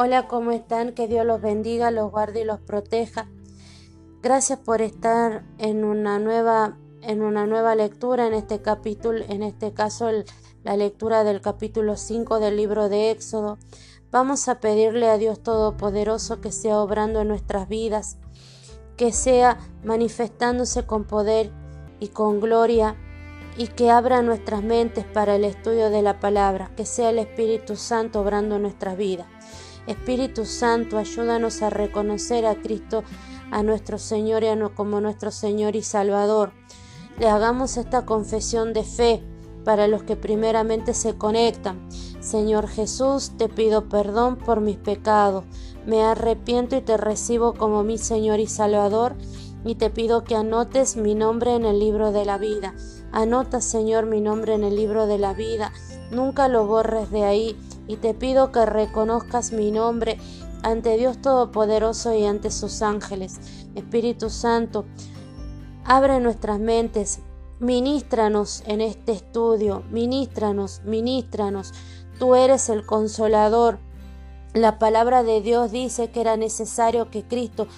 Hola, 0.00 0.28
¿cómo 0.28 0.52
están? 0.52 0.92
Que 0.92 1.08
Dios 1.08 1.26
los 1.26 1.42
bendiga, 1.42 1.90
los 1.90 2.12
guarde 2.12 2.42
y 2.42 2.44
los 2.44 2.60
proteja. 2.60 3.28
Gracias 4.22 4.60
por 4.60 4.80
estar 4.80 5.42
en 5.58 5.84
una 5.84 6.20
nueva 6.20 6.78
en 7.02 7.20
una 7.20 7.48
nueva 7.48 7.74
lectura 7.74 8.28
en 8.28 8.32
este 8.32 8.62
capítulo, 8.62 9.24
en 9.28 9.42
este 9.42 9.72
caso 9.72 10.08
la 10.62 10.76
lectura 10.76 11.24
del 11.24 11.40
capítulo 11.40 11.96
5 11.96 12.38
del 12.38 12.56
libro 12.56 12.88
de 12.88 13.10
Éxodo. 13.10 13.58
Vamos 14.12 14.48
a 14.48 14.60
pedirle 14.60 15.08
a 15.08 15.18
Dios 15.18 15.42
Todopoderoso 15.42 16.40
que 16.40 16.52
sea 16.52 16.78
obrando 16.78 17.22
en 17.22 17.26
nuestras 17.26 17.68
vidas, 17.68 18.18
que 18.96 19.10
sea 19.10 19.58
manifestándose 19.82 20.86
con 20.86 21.06
poder 21.06 21.50
y 21.98 22.06
con 22.06 22.38
gloria 22.38 22.94
y 23.56 23.66
que 23.66 23.90
abra 23.90 24.22
nuestras 24.22 24.62
mentes 24.62 25.04
para 25.06 25.34
el 25.34 25.44
estudio 25.44 25.90
de 25.90 26.02
la 26.02 26.20
palabra, 26.20 26.70
que 26.76 26.86
sea 26.86 27.10
el 27.10 27.18
Espíritu 27.18 27.74
Santo 27.74 28.20
obrando 28.20 28.54
en 28.54 28.62
nuestras 28.62 28.96
vidas. 28.96 29.26
Espíritu 29.88 30.44
Santo, 30.44 30.98
ayúdanos 30.98 31.62
a 31.62 31.70
reconocer 31.70 32.46
a 32.46 32.54
Cristo, 32.54 33.02
a 33.50 33.62
nuestro 33.62 33.98
Señor 33.98 34.44
y 34.44 34.48
a 34.48 34.68
como 34.68 35.00
nuestro 35.00 35.30
Señor 35.32 35.74
y 35.74 35.82
Salvador 35.82 36.52
le 37.18 37.28
hagamos 37.28 37.76
esta 37.76 38.06
confesión 38.06 38.72
de 38.72 38.84
fe 38.84 39.22
para 39.64 39.88
los 39.88 40.04
que 40.04 40.16
primeramente 40.16 40.94
se 40.94 41.18
conectan. 41.18 41.88
Señor 42.20 42.68
Jesús, 42.68 43.32
te 43.36 43.48
pido 43.48 43.88
perdón 43.88 44.36
por 44.36 44.60
mis 44.60 44.76
pecados. 44.76 45.44
Me 45.84 46.02
arrepiento 46.02 46.76
y 46.76 46.80
te 46.80 46.96
recibo 46.96 47.54
como 47.54 47.82
mi 47.82 47.98
Señor 47.98 48.38
y 48.40 48.46
Salvador 48.46 49.16
y 49.64 49.74
te 49.74 49.90
pido 49.90 50.22
que 50.22 50.36
anotes 50.36 50.96
mi 50.96 51.14
nombre 51.14 51.54
en 51.54 51.64
el 51.64 51.80
libro 51.80 52.12
de 52.12 52.24
la 52.24 52.38
vida. 52.38 52.74
Anota, 53.10 53.60
Señor, 53.60 54.06
mi 54.06 54.20
nombre 54.20 54.54
en 54.54 54.62
el 54.62 54.76
libro 54.76 55.06
de 55.06 55.18
la 55.18 55.34
vida. 55.34 55.72
Nunca 56.10 56.48
lo 56.48 56.66
borres 56.66 57.10
de 57.10 57.24
ahí 57.24 57.56
y 57.88 57.96
te 57.96 58.14
pido 58.14 58.52
que 58.52 58.64
reconozcas 58.64 59.50
mi 59.50 59.72
nombre 59.72 60.18
ante 60.62 60.96
Dios 60.96 61.20
Todopoderoso 61.20 62.14
y 62.14 62.24
ante 62.24 62.50
sus 62.50 62.82
ángeles. 62.82 63.40
Espíritu 63.74 64.30
Santo, 64.30 64.84
Abre 65.90 66.20
nuestras 66.20 66.60
mentes, 66.60 67.20
ministranos 67.60 68.62
en 68.66 68.82
este 68.82 69.12
estudio, 69.12 69.84
ministranos, 69.90 70.82
ministranos. 70.84 71.72
Tú 72.18 72.34
eres 72.34 72.68
el 72.68 72.84
consolador. 72.84 73.78
La 74.52 74.78
palabra 74.78 75.22
de 75.22 75.40
Dios 75.40 75.72
dice 75.72 76.10
que 76.10 76.20
era 76.20 76.36
necesario 76.36 77.10
que 77.10 77.22
Cristo 77.22 77.68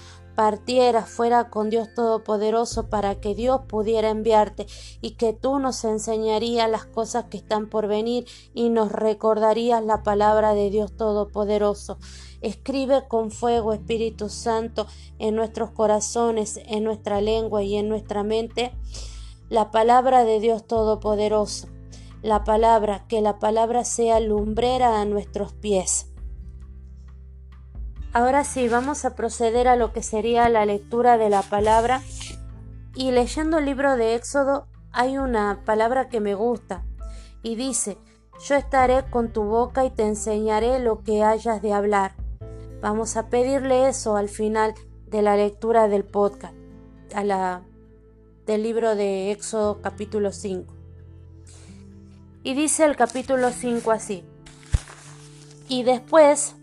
partiera 0.41 1.05
fuera 1.05 1.50
con 1.50 1.69
Dios 1.69 1.92
Todopoderoso 1.94 2.88
para 2.88 3.20
que 3.20 3.34
Dios 3.34 3.60
pudiera 3.69 4.08
enviarte 4.08 4.66
y 5.02 5.10
que 5.10 5.34
tú 5.34 5.58
nos 5.58 5.84
enseñarías 5.84 6.70
las 6.70 6.86
cosas 6.86 7.27
que 7.27 7.36
están 7.36 7.69
por 7.69 7.88
venir 7.88 8.24
y 8.55 8.70
nos 8.70 8.91
recordarías 8.91 9.84
la 9.84 10.02
palabra 10.02 10.55
de 10.55 10.70
Dios 10.70 10.97
Todopoderoso. 10.97 11.98
Escribe 12.41 13.06
con 13.06 13.30
fuego, 13.30 13.74
Espíritu 13.74 14.30
Santo, 14.30 14.86
en 15.19 15.36
nuestros 15.36 15.72
corazones, 15.72 16.58
en 16.64 16.84
nuestra 16.84 17.20
lengua 17.20 17.62
y 17.62 17.77
en 17.77 17.91
nuestra 17.91 18.22
mente 18.22 18.72
la 19.50 19.70
palabra 19.70 20.25
de 20.25 20.41
Dios 20.41 20.66
Todopoderoso. 20.66 21.69
La 22.22 22.44
palabra, 22.44 23.04
que 23.08 23.20
la 23.20 23.38
palabra 23.38 23.84
sea 23.84 24.20
lumbrera 24.20 25.02
a 25.02 25.04
nuestros 25.04 25.52
pies. 25.52 26.09
Ahora 28.12 28.42
sí, 28.42 28.69
vamos 28.69 29.05
a 29.05 29.14
proceder 29.14 29.69
a 29.69 29.77
lo 29.77 29.92
que 29.92 30.03
sería 30.03 30.48
la 30.48 30.66
lectura 30.66 31.16
de 31.16 31.30
la 31.30 31.42
palabra. 31.42 32.03
Y 32.97 33.12
leyendo 33.12 33.58
el 33.58 33.66
libro 33.66 33.97
de 33.97 34.16
Éxodo 34.16 34.66
hay 34.91 35.16
una 35.16 35.62
palabra 35.64 36.08
que 36.08 36.19
me 36.19 36.34
gusta 36.34 36.83
y 37.44 37.55
dice, 37.55 37.98
yo 38.44 38.56
estaré 38.56 39.05
con 39.11 39.33
tu 39.33 39.44
boca 39.44 39.84
y 39.84 39.91
te 39.91 40.03
enseñaré 40.03 40.81
lo 40.81 41.05
que 41.05 41.22
hayas 41.22 41.62
de 41.62 41.72
hablar. 41.72 42.16
Vamos 42.81 43.16
a 43.16 43.28
pedirle 43.28 43.88
eso 43.88 44.16
al 44.16 44.28
final 44.28 44.75
de 45.06 45.22
la 45.22 45.37
lectura 45.37 45.87
del 45.87 46.04
podcast, 46.04 46.54
a 47.15 47.22
la, 47.22 47.62
del 48.44 48.65
libro 48.65 48.97
de 48.97 49.31
Éxodo 49.31 49.81
capítulo 49.82 50.32
5. 50.32 50.75
Y 52.42 52.54
dice 52.54 52.87
el 52.87 52.97
capítulo 52.97 53.50
5 53.50 53.92
así. 53.92 54.25
Y 55.69 55.84
después 55.84 56.56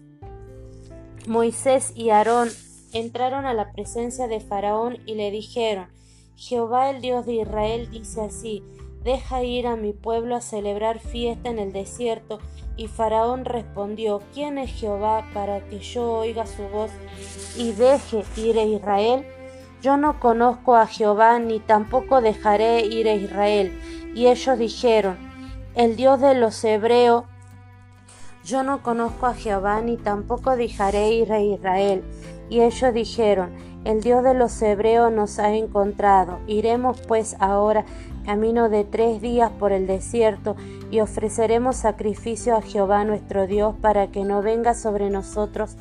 Moisés 1.28 1.92
y 1.94 2.10
Aarón 2.10 2.50
entraron 2.94 3.46
a 3.46 3.54
la 3.54 3.74
presencia 3.74 4.30
de 4.30 4.40
Faraón 4.40 4.98
y 5.06 5.16
le 5.16 5.30
dijeron, 5.30 5.90
Jehová 6.38 6.90
el 6.90 7.02
Dios 7.02 7.26
de 7.26 7.34
Israel 7.34 7.90
dice 7.92 8.22
así, 8.22 8.64
deja 9.04 9.44
ir 9.44 9.68
a 9.68 9.76
mi 9.76 9.92
pueblo 9.92 10.38
a 10.38 10.42
celebrar 10.42 11.00
fiesta 11.00 11.50
en 11.50 11.60
el 11.60 11.74
desierto 11.74 12.40
y 12.78 12.88
Faraón 12.88 13.44
respondió, 13.44 14.22
¿quién 14.34 14.58
es 14.58 14.72
Jehová 14.72 15.28
para 15.34 15.68
que 15.68 15.80
yo 15.80 16.14
oiga 16.14 16.46
su 16.46 16.64
voz 16.70 16.92
y 17.58 17.74
deje 17.74 18.24
ir 18.38 18.58
a 18.58 18.64
Israel? 18.64 19.26
Yo 19.82 19.98
no 19.98 20.22
conozco 20.22 20.76
a 20.76 20.88
Jehová 20.88 21.40
ni 21.40 21.60
tampoco 21.60 22.22
dejaré 22.22 22.86
ir 22.86 23.08
a 23.10 23.16
Israel. 23.16 23.78
Y 24.16 24.28
ellos 24.28 24.58
dijeron, 24.58 25.18
el 25.76 25.96
Dios 25.96 26.22
de 26.22 26.36
los 26.36 26.64
hebreos, 26.64 27.26
yo 28.48 28.64
no 28.64 28.82
conozco 28.82 29.26
a 29.26 29.34
Jehová 29.34 29.82
ni 29.82 29.98
tampoco 29.98 30.56
dejaré 30.56 31.12
ir 31.12 31.34
a 31.34 31.42
Israel. 31.42 32.02
Y 32.50 32.62
ellos 32.62 32.94
dijeron, 32.94 33.50
el 33.84 34.02
Dios 34.02 34.24
de 34.24 34.34
los 34.34 34.62
hebreos 34.62 35.12
nos 35.12 35.38
ha 35.38 35.54
encontrado. 35.54 36.40
Iremos 36.48 37.02
pues 37.02 37.36
ahora 37.40 37.84
camino 38.26 38.70
de 38.70 38.86
tres 38.86 39.22
días 39.22 39.52
por 39.52 39.72
el 39.72 39.86
desierto, 39.86 40.56
y 40.92 41.02
ofreceremos 41.02 41.78
sacrificio 41.78 42.56
a 42.56 42.62
Jehová 42.62 43.04
nuestro 43.04 43.48
Dios 43.48 43.76
para 43.82 44.08
que 44.08 44.24
no 44.24 44.42
venga 44.42 44.74
sobre 44.74 45.10
nosotros 45.10 45.76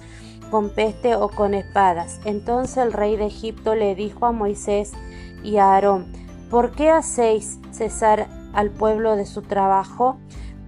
con 0.50 0.70
peste 0.70 1.14
o 1.14 1.28
con 1.28 1.54
espadas. 1.54 2.20
Entonces 2.24 2.78
el 2.78 2.92
rey 2.92 3.16
de 3.16 3.26
Egipto 3.26 3.74
le 3.74 3.94
dijo 3.94 4.26
a 4.26 4.32
Moisés 4.32 4.92
y 5.42 5.56
a 5.56 5.74
Aarón, 5.74 6.06
¿por 6.50 6.72
qué 6.72 6.90
hacéis 6.90 7.60
cesar 7.70 8.28
al 8.52 8.70
pueblo 8.70 9.16
de 9.16 9.26
su 9.26 9.42
trabajo? 9.42 10.16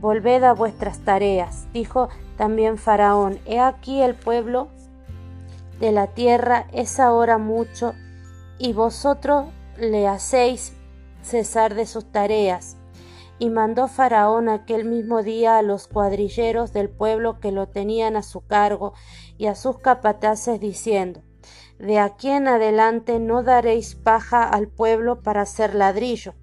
Volved 0.00 0.44
a 0.44 0.52
vuestras 0.52 1.00
tareas. 1.00 1.66
Dijo 1.72 2.08
también 2.36 2.78
Faraón, 2.78 3.40
he 3.46 3.58
aquí 3.58 4.00
el 4.00 4.14
pueblo 4.14 4.68
de 5.80 5.92
la 5.92 6.08
tierra 6.08 6.66
es 6.72 6.98
ahora 6.98 7.38
mucho, 7.38 7.94
y 8.58 8.72
vosotros 8.72 9.46
le 9.76 10.08
hacéis 10.08 10.72
cesar 11.22 11.74
de 11.74 11.86
sus 11.86 12.10
tareas. 12.10 12.76
Y 13.38 13.50
mandó 13.50 13.86
Faraón 13.86 14.48
aquel 14.48 14.84
mismo 14.84 15.22
día 15.22 15.58
a 15.58 15.62
los 15.62 15.86
cuadrilleros 15.86 16.72
del 16.72 16.88
pueblo 16.88 17.38
que 17.38 17.52
lo 17.52 17.68
tenían 17.68 18.16
a 18.16 18.22
su 18.22 18.44
cargo 18.44 18.94
y 19.36 19.46
a 19.46 19.54
sus 19.54 19.78
capataces 19.78 20.58
diciendo, 20.60 21.22
De 21.78 22.00
aquí 22.00 22.30
en 22.30 22.48
adelante 22.48 23.20
no 23.20 23.44
daréis 23.44 23.94
paja 23.94 24.42
al 24.42 24.66
pueblo 24.66 25.22
para 25.22 25.42
hacer 25.42 25.76
ladrillo. 25.76 26.34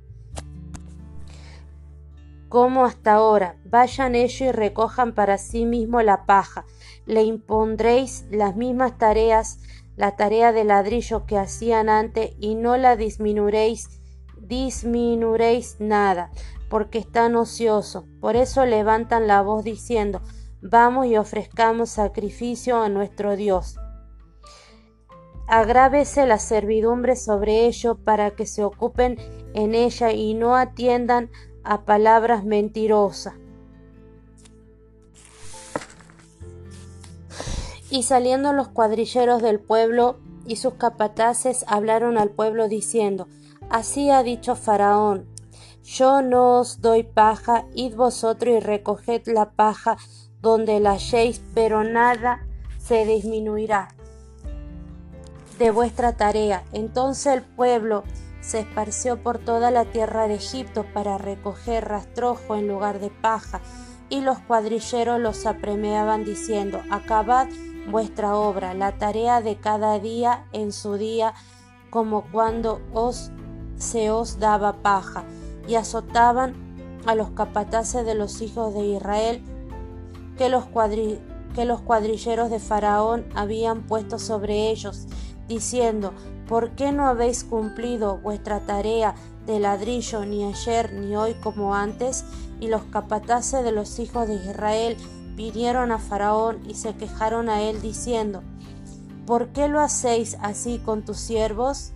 Como 2.56 2.86
hasta 2.86 3.16
ahora, 3.16 3.58
vayan 3.66 4.16
ellos 4.16 4.40
y 4.40 4.50
recojan 4.50 5.14
para 5.14 5.38
sí 5.38 5.66
mismo 5.66 6.02
la 6.02 6.26
paja. 6.26 6.64
Le 7.06 7.22
impondréis 7.24 8.26
las 8.32 8.56
mismas 8.56 8.98
tareas, 8.98 9.60
la 9.98 10.16
tarea 10.16 10.54
de 10.54 10.64
ladrillo 10.64 11.26
que 11.26 11.38
hacían 11.38 11.90
antes, 11.90 12.32
y 12.40 12.56
no 12.56 12.78
la 12.78 12.96
disminuiréis 12.96 14.00
disminuiréis 14.38 15.82
nada, 15.82 16.32
porque 16.70 16.98
están 16.98 17.36
ociosos. 17.36 18.06
Por 18.22 18.38
eso 18.38 18.66
levantan 18.66 19.28
la 19.28 19.42
voz 19.42 19.66
diciendo, 19.66 20.22
vamos 20.62 21.08
y 21.08 21.18
ofrezcamos 21.18 21.90
sacrificio 21.90 22.82
a 22.82 22.88
nuestro 22.88 23.36
Dios. 23.36 23.76
Agrávese 25.50 26.26
la 26.26 26.40
servidumbre 26.40 27.18
sobre 27.18 27.66
ellos 27.66 27.98
para 28.06 28.32
que 28.32 28.46
se 28.46 28.64
ocupen 28.64 29.18
en 29.54 29.76
ella 29.76 30.14
y 30.14 30.36
no 30.36 30.56
atiendan 30.56 31.30
a 31.66 31.82
palabras 31.82 32.44
mentirosas. 32.44 33.34
Y 37.90 38.04
saliendo 38.04 38.54
los 38.54 38.68
cuadrilleros 38.70 39.42
del 39.42 39.60
pueblo 39.60 40.18
y 40.46 40.58
sus 40.58 40.76
capataces 40.76 41.66
hablaron 41.68 42.18
al 42.18 42.30
pueblo 42.30 42.68
diciendo, 42.68 43.28
Así 43.70 44.10
ha 44.10 44.22
dicho 44.24 44.56
Faraón, 44.56 45.28
yo 45.84 46.22
no 46.22 46.60
os 46.60 46.82
doy 46.82 47.04
paja, 47.04 47.66
id 47.74 47.96
vosotros 47.96 48.56
y 48.56 48.60
recoged 48.60 49.28
la 49.28 49.52
paja 49.52 49.98
donde 50.42 50.80
la 50.80 50.92
halléis, 50.94 51.42
pero 51.54 51.84
nada 51.84 52.46
se 52.78 53.06
disminuirá 53.06 53.90
de 55.58 55.72
vuestra 55.72 56.14
tarea. 56.14 56.64
Entonces 56.74 57.34
el 57.34 57.42
pueblo 57.42 58.04
se 58.46 58.60
esparció 58.60 59.22
por 59.24 59.40
toda 59.40 59.72
la 59.72 59.86
tierra 59.86 60.28
de 60.28 60.36
Egipto 60.36 60.86
para 60.94 61.18
recoger 61.18 61.86
rastrojo 61.86 62.56
en 62.56 62.68
lugar 62.68 63.00
de 63.00 63.10
paja, 63.10 63.62
y 64.08 64.22
los 64.22 64.38
cuadrilleros 64.40 65.20
los 65.20 65.48
apremiaban 65.48 66.24
diciendo, 66.24 66.82
acabad 66.92 67.48
vuestra 67.90 68.36
obra, 68.36 68.76
la 68.76 68.98
tarea 68.98 69.42
de 69.42 69.58
cada 69.58 69.98
día 69.98 70.46
en 70.54 70.72
su 70.72 70.94
día, 70.94 71.34
como 71.90 72.30
cuando 72.32 72.82
os 72.94 73.32
se 73.78 74.12
os 74.12 74.38
daba 74.38 74.84
paja, 74.84 75.24
y 75.68 75.74
azotaban 75.74 76.54
a 77.08 77.16
los 77.16 77.32
capataces 77.32 78.06
de 78.06 78.14
los 78.14 78.42
hijos 78.44 78.76
de 78.76 78.86
Israel, 78.86 79.44
que 80.38 80.50
los 80.50 80.66
que 81.56 81.66
los 81.66 81.82
cuadrilleros 81.82 82.52
de 82.52 82.60
Faraón 82.60 83.26
habían 83.34 83.88
puesto 83.88 84.20
sobre 84.20 84.70
ellos, 84.70 85.08
diciendo, 85.48 86.14
¿por 86.48 86.72
qué 86.72 86.92
no 86.92 87.08
habéis 87.08 87.44
cumplido 87.44 88.18
vuestra 88.18 88.60
tarea 88.62 89.16
de 89.46 89.60
ladrillo 89.60 90.26
ni 90.26 90.44
ayer 90.46 90.94
ni 90.94 91.16
hoy 91.16 91.34
como 91.36 91.76
antes? 91.76 92.26
Y 92.60 92.68
los 92.68 92.84
capataces 92.84 93.64
de 93.64 93.72
los 93.72 94.00
hijos 94.00 94.28
de 94.28 94.36
Israel 94.36 94.98
vinieron 95.36 95.92
a 95.92 96.00
Faraón 96.00 96.62
y 96.68 96.76
se 96.76 96.96
quejaron 96.96 97.50
a 97.50 97.62
él 97.62 97.82
diciendo, 97.82 98.44
¿por 99.26 99.50
qué 99.50 99.68
lo 99.68 99.82
hacéis 99.82 100.38
así 100.42 100.80
con 100.80 101.04
tus 101.04 101.18
siervos? 101.18 101.92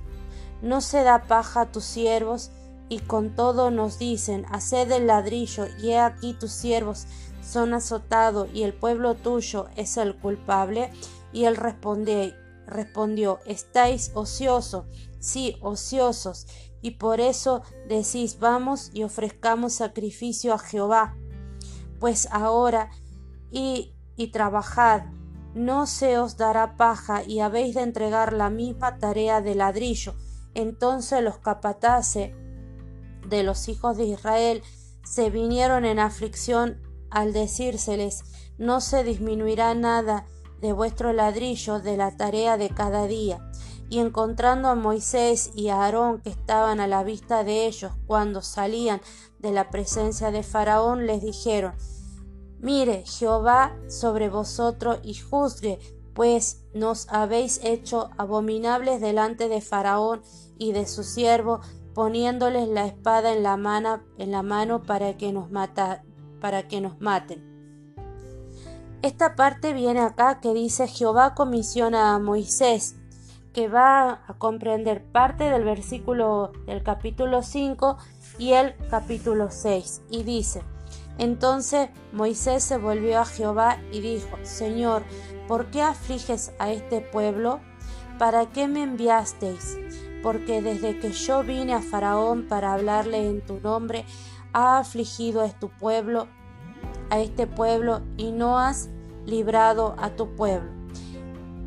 ¿No 0.62 0.82
se 0.82 1.04
da 1.04 1.24
paja 1.24 1.62
a 1.62 1.72
tus 1.72 1.86
siervos? 1.86 2.52
Y 2.90 3.00
con 3.00 3.36
todo 3.36 3.70
nos 3.70 4.00
dicen, 4.00 4.46
haced 4.52 4.92
el 4.92 5.08
ladrillo, 5.08 5.68
y 5.80 5.92
he 5.92 6.00
aquí 6.00 6.34
tus 6.34 6.52
siervos 6.52 7.06
son 7.42 7.76
azotados, 7.76 8.50
y 8.52 8.64
el 8.64 8.74
pueblo 8.74 9.14
tuyo 9.14 9.68
es 9.76 9.96
el 9.98 10.16
culpable. 10.16 10.92
Y 11.32 11.46
él 11.46 11.56
respondió, 11.56 12.34
respondió 12.70 13.40
estáis 13.46 14.12
ociosos, 14.14 14.86
sí, 15.20 15.58
ociosos, 15.62 16.48
y 16.82 16.92
por 16.92 17.20
eso 17.20 17.64
decís, 17.88 18.40
vamos 18.40 18.92
y 18.94 19.04
ofrezcamos 19.04 19.74
sacrificio 19.74 20.54
a 20.54 20.60
Jehová. 20.60 21.18
Pues 22.00 22.28
ahora 22.32 22.90
y, 23.52 23.94
y 24.16 24.28
trabajad, 24.32 25.04
no 25.54 25.88
se 25.88 26.18
os 26.18 26.38
dará 26.38 26.78
paja 26.78 27.24
y 27.24 27.40
habéis 27.40 27.76
de 27.76 27.82
entregar 27.82 28.34
la 28.34 28.50
misma 28.50 28.98
tarea 28.98 29.42
de 29.42 29.56
ladrillo. 29.56 30.16
Entonces 30.54 31.22
los 31.24 31.40
capataces 31.40 32.32
de 33.28 33.44
los 33.44 33.68
hijos 33.68 33.98
de 33.98 34.06
Israel 34.06 34.64
se 35.04 35.30
vinieron 35.30 35.86
en 35.86 36.00
aflicción 36.00 36.82
al 37.10 37.34
decírseles 37.34 38.24
no 38.60 38.82
se 38.82 39.04
disminuirá 39.04 39.74
nada 39.74 40.26
de 40.62 40.74
vuestro 40.74 41.14
ladrillo 41.14 41.80
de 41.80 41.98
la 41.98 42.16
tarea 42.18 42.58
de 42.58 42.70
cada 42.70 43.08
día. 43.08 43.40
Y 43.90 44.00
encontrando 44.00 44.70
a 44.70 44.76
Moisés 44.76 45.52
y 45.56 45.70
a 45.70 45.84
Aarón 45.84 46.22
que 46.22 46.30
estaban 46.30 46.80
a 46.80 46.88
la 46.88 47.04
vista 47.04 47.44
de 47.44 47.66
ellos 47.66 47.92
cuando 48.06 48.42
salían 48.42 49.02
de 49.40 49.52
la 49.52 49.70
presencia 49.70 50.32
de 50.32 50.44
Faraón, 50.44 51.08
les 51.08 51.22
dijeron 51.22 51.74
Mire 52.60 53.04
Jehová 53.06 53.76
sobre 53.88 54.30
vosotros 54.30 55.00
y 55.02 55.16
juzgue, 55.16 55.80
pues 56.14 56.66
nos 56.74 57.08
habéis 57.10 57.64
hecho 57.64 58.10
abominables 58.18 59.00
delante 59.00 59.48
de 59.48 59.62
Faraón 59.62 60.22
y 60.58 60.74
de 60.74 60.86
su 60.86 61.04
siervo, 61.04 61.62
poniéndoles 61.94 62.68
la 62.68 62.86
espada 62.86 63.34
en 63.34 63.44
la 63.44 63.56
mano, 63.56 64.02
en 64.18 64.32
la 64.32 64.44
mano 64.44 64.84
para 64.84 65.16
que 65.16 65.32
nos 65.32 65.50
mata, 65.50 66.04
para 66.42 66.68
que 66.68 66.82
nos 66.82 67.00
maten. 67.00 67.59
Esta 69.02 69.36
parte 69.38 69.72
viene 69.72 70.02
acá 70.02 70.42
que 70.42 70.54
dice 70.54 70.88
Jehová 70.88 71.34
comisiona 71.34 72.14
a 72.14 72.20
Moisés, 72.20 72.98
que 73.54 73.70
va 73.70 74.22
a 74.28 74.34
comprender 74.38 75.04
parte 75.04 75.46
del 75.46 75.64
versículo 75.64 76.52
del 76.66 76.84
capítulo 76.84 77.42
5 77.42 77.98
y 78.40 78.52
el 78.52 78.76
capítulo 78.90 79.52
6, 79.52 80.02
y 80.10 80.24
dice, 80.24 80.64
entonces 81.18 81.90
Moisés 82.12 82.62
se 82.62 82.78
volvió 82.78 83.22
a 83.22 83.26
Jehová 83.26 83.78
y 83.94 84.02
dijo, 84.02 84.38
Señor, 84.44 85.04
¿por 85.48 85.72
qué 85.72 85.82
afliges 85.82 86.52
a 86.60 86.70
este 86.72 87.00
pueblo? 87.00 87.62
¿Para 88.18 88.48
qué 88.48 88.68
me 88.68 88.84
enviasteis? 88.84 89.78
Porque 90.22 90.62
desde 90.62 91.00
que 91.00 91.14
yo 91.14 91.44
vine 91.44 91.74
a 91.74 91.82
Faraón 91.82 92.50
para 92.50 92.74
hablarle 92.74 93.30
en 93.30 93.46
tu 93.46 93.62
nombre, 93.62 94.06
ha 94.52 94.80
afligido 94.80 95.42
a 95.42 95.50
tu 95.50 95.70
pueblo, 95.70 96.28
a 97.10 97.20
este 97.20 97.48
pueblo, 97.48 98.02
y 98.18 98.32
no 98.32 98.60
has 98.60 98.90
librado 99.26 99.96
a 100.00 100.12
tu 100.12 100.36
pueblo. 100.36 100.70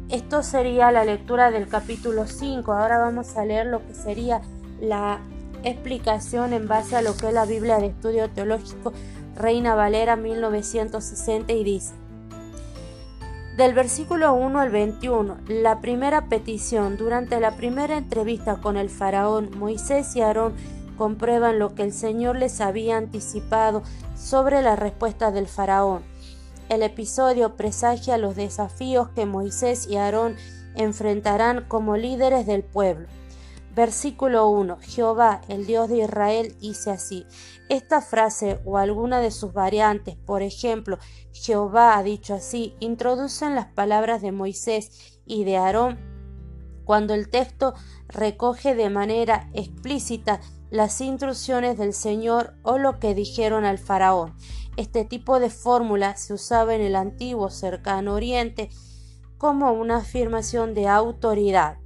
Esto 0.09 0.43
sería 0.43 0.93
la 0.93 1.05
lectura 1.05 1.51
del 1.51 1.69
capítulo 1.69 2.27
5. 2.27 2.73
Ahora 2.73 2.99
vamos 2.99 3.37
a 3.37 3.45
leer 3.47 3.67
lo 3.67 3.87
que 3.87 3.95
sería 3.95 4.43
la 4.81 5.21
explicación 5.65 6.53
en 6.53 6.69
base 6.69 6.97
a 6.97 7.03
lo 7.03 7.17
que 7.17 7.29
es 7.29 7.33
la 7.33 7.47
Biblia 7.47 7.79
de 7.79 7.87
Estudio 7.87 8.29
Teológico 8.29 8.93
Reina 9.37 9.75
Valera 9.75 10.17
1960 10.17 11.53
y 11.53 11.65
dice, 11.65 11.95
del 13.57 13.75
versículo 13.75 14.35
1 14.35 14.59
al 14.59 14.71
21, 14.71 15.39
la 15.49 15.81
primera 15.81 16.27
petición, 16.27 16.97
durante 16.97 17.39
la 17.41 17.53
primera 17.53 17.97
entrevista 17.97 18.57
con 18.57 18.77
el 18.77 18.91
faraón, 18.91 19.51
Moisés 19.59 20.15
y 20.17 20.21
Aarón 20.21 20.55
comprueban 20.97 21.59
lo 21.59 21.75
que 21.75 21.83
el 21.83 21.93
Señor 21.93 22.37
les 22.37 22.61
había 22.61 22.97
anticipado 22.97 23.83
sobre 24.17 24.63
la 24.63 24.77
respuesta 24.77 25.31
del 25.31 25.47
faraón. 25.47 26.03
El 26.69 26.83
episodio 26.83 27.57
presagia 27.57 28.19
los 28.19 28.37
desafíos 28.37 29.09
que 29.11 29.27
Moisés 29.27 29.87
y 29.89 29.97
Aarón 29.97 30.37
enfrentarán 30.75 31.65
como 31.69 31.97
líderes 31.97 32.47
del 32.47 32.63
pueblo. 32.63 33.09
Versículo 33.75 34.49
1. 34.49 34.79
Jehová, 34.81 35.41
el 35.49 35.67
Dios 35.67 35.89
de 35.89 35.99
Israel, 35.99 36.55
dice 36.61 36.91
así. 36.91 37.27
Esta 37.69 38.03
frase 38.03 38.61
o 38.65 38.77
alguna 38.77 39.21
de 39.21 39.31
sus 39.31 39.53
variantes, 39.55 40.17
por 40.17 40.43
ejemplo, 40.43 40.99
Jehová 41.33 41.97
ha 41.97 42.03
dicho 42.03 42.35
así, 42.35 42.75
introducen 42.81 43.55
las 43.55 43.67
palabras 43.67 44.21
de 44.21 44.33
Moisés 44.33 45.21
y 45.25 45.45
de 45.45 45.57
Aarón 45.57 46.13
cuando 46.85 47.15
el 47.15 47.29
texto 47.31 47.75
recoge 48.09 48.75
de 48.75 48.91
manera 48.91 49.49
explícita 49.55 50.41
las 50.73 51.03
instrucciones 51.03 51.77
del 51.77 51.93
Señor 51.93 52.55
o 52.63 52.79
lo 52.79 52.99
que 52.99 53.15
dijeron 53.15 53.67
al 53.67 53.77
faraón. 53.77 54.35
Este 54.79 55.05
tipo 55.05 55.39
de 55.39 55.51
fórmula 55.51 56.17
se 56.17 56.33
usaba 56.33 56.75
en 56.75 56.81
el 56.81 56.97
antiguo 56.97 57.51
cercano 57.51 58.15
oriente 58.15 58.71
como 59.37 59.73
una 59.73 59.99
afirmación 59.99 60.73
de 60.73 60.89
autoridad. 60.89 61.77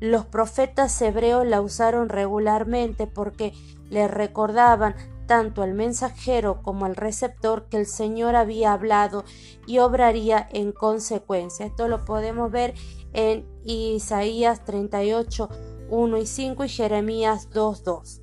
Los 0.00 0.26
profetas 0.26 1.00
hebreos 1.00 1.46
la 1.46 1.62
usaron 1.62 2.10
regularmente 2.10 3.06
porque 3.06 3.54
le 3.88 4.06
recordaban 4.06 4.94
tanto 5.26 5.62
al 5.62 5.72
mensajero 5.72 6.60
como 6.60 6.84
al 6.84 6.96
receptor 6.96 7.70
que 7.70 7.78
el 7.78 7.86
Señor 7.86 8.36
había 8.36 8.74
hablado 8.74 9.24
y 9.66 9.78
obraría 9.78 10.46
en 10.52 10.72
consecuencia. 10.72 11.64
Esto 11.64 11.88
lo 11.88 12.04
podemos 12.04 12.50
ver 12.50 12.74
en 13.14 13.46
Isaías 13.64 14.62
38, 14.66 15.48
1 15.90 16.18
y 16.18 16.26
5 16.26 16.64
y 16.64 16.68
Jeremías 16.68 17.50
2, 17.50 17.84
2. 17.84 18.20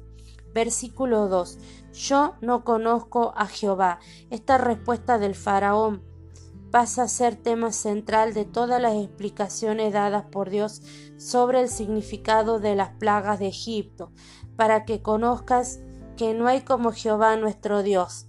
Versículo 0.53 1.27
2. 1.27 1.59
Yo 1.93 2.35
no 2.41 2.63
conozco 2.63 3.33
a 3.35 3.47
Jehová. 3.47 3.99
Esta 4.29 4.57
respuesta 4.57 5.17
del 5.17 5.35
faraón 5.35 6.03
pasa 6.71 7.03
a 7.03 7.07
ser 7.07 7.35
tema 7.35 7.71
central 7.73 8.33
de 8.33 8.45
todas 8.45 8.81
las 8.81 8.95
explicaciones 8.95 9.93
dadas 9.93 10.23
por 10.31 10.49
Dios 10.49 10.81
sobre 11.17 11.59
el 11.61 11.69
significado 11.69 12.59
de 12.59 12.75
las 12.75 12.91
plagas 12.91 13.39
de 13.39 13.47
Egipto, 13.47 14.11
para 14.55 14.85
que 14.85 15.01
conozcas 15.01 15.81
que 16.15 16.33
no 16.33 16.47
hay 16.47 16.61
como 16.61 16.91
Jehová 16.93 17.35
nuestro 17.35 17.83
Dios. 17.83 18.27